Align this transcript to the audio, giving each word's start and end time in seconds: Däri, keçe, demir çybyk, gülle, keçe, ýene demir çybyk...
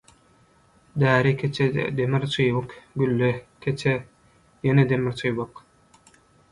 Däri, 1.03 1.33
keçe, 1.41 1.67
demir 1.99 2.25
çybyk, 2.37 2.73
gülle, 3.03 3.31
keçe, 3.67 3.97
ýene 4.67 4.89
demir 4.95 5.19
çybyk... 5.23 5.65